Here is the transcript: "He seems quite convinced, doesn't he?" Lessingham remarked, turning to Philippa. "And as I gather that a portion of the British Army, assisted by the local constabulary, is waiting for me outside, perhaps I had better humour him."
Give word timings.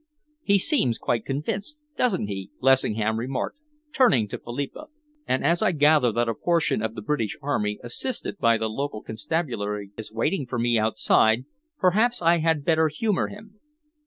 "He 0.41 0.57
seems 0.57 0.97
quite 0.97 1.25
convinced, 1.27 1.77
doesn't 1.95 2.25
he?" 2.25 2.49
Lessingham 2.59 3.19
remarked, 3.19 3.59
turning 3.93 4.27
to 4.29 4.39
Philippa. 4.39 4.87
"And 5.27 5.43
as 5.45 5.61
I 5.61 5.73
gather 5.73 6.11
that 6.13 6.27
a 6.27 6.33
portion 6.33 6.81
of 6.81 6.95
the 6.95 7.03
British 7.03 7.37
Army, 7.39 7.77
assisted 7.83 8.39
by 8.39 8.57
the 8.57 8.67
local 8.67 9.03
constabulary, 9.03 9.91
is 9.97 10.11
waiting 10.11 10.47
for 10.47 10.57
me 10.57 10.75
outside, 10.75 11.45
perhaps 11.77 12.19
I 12.19 12.39
had 12.39 12.65
better 12.65 12.87
humour 12.87 13.27
him." 13.27 13.59